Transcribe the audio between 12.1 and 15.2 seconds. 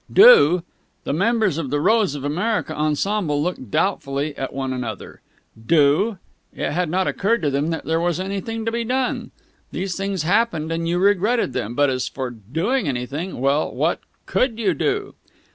doing anything, well, what could you do?